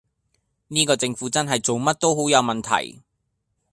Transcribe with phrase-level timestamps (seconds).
[0.69, 3.03] 呢個政府真係做乜都好有問題